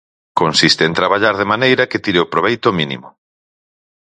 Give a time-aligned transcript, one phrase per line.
[0.41, 3.07] Consiste en traballar de maneira que tire o proveito mínimo.